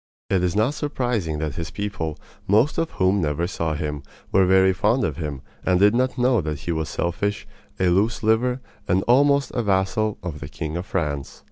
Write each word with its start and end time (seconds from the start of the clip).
It 0.31 0.41
is 0.43 0.55
not 0.55 0.73
surprising 0.73 1.37
that 1.37 1.53
his 1.57 1.69
people, 1.69 2.17
most 2.47 2.79
of 2.79 2.89
whom 2.93 3.21
never 3.21 3.45
saw 3.45 3.75
him, 3.75 4.01
were 4.31 4.47
very 4.47 4.73
fond 4.73 5.03
of 5.03 5.17
him, 5.17 5.43
and 5.63 5.79
did 5.79 5.93
not 5.93 6.17
know 6.17 6.41
that 6.41 6.61
he 6.61 6.71
was 6.71 6.89
selfish, 6.89 7.45
a 7.79 7.87
loose 7.89 8.23
liver, 8.23 8.61
and 8.87 9.03
almost 9.03 9.51
a 9.51 9.61
vassal 9.61 10.17
of 10.23 10.39
the 10.39 10.49
king 10.49 10.75
of 10.75 10.87
France. 10.87 11.39